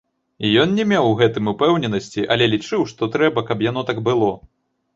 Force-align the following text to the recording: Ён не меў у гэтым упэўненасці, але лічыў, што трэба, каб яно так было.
Ён 0.61 0.71
не 0.79 0.85
меў 0.93 1.05
у 1.09 1.11
гэтым 1.19 1.51
упэўненасці, 1.53 2.25
але 2.37 2.49
лічыў, 2.55 2.89
што 2.95 3.13
трэба, 3.19 3.47
каб 3.53 3.65
яно 3.69 3.87
так 3.95 4.05
было. 4.13 4.35